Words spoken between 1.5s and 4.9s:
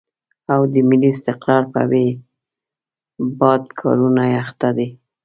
په بې باد کاروبار اخته دي.